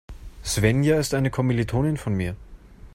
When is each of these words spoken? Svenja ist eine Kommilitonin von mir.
Svenja 0.43 0.97
ist 0.97 1.13
eine 1.13 1.29
Kommilitonin 1.29 1.95
von 1.95 2.15
mir. 2.15 2.35